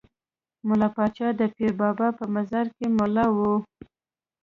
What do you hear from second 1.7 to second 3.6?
بابا په مزار کې ملا وو.